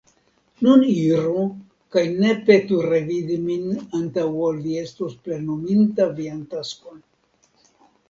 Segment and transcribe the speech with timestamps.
[0.67, 1.43] Nun iru,
[1.97, 3.69] kaj ne petu revidi min
[4.01, 7.03] antaŭ ol vi estos plenuminta vian taskon.